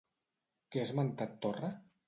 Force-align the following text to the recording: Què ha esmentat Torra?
Què 0.71 0.81
ha 0.81 0.87
esmentat 0.91 1.39
Torra? 1.47 1.73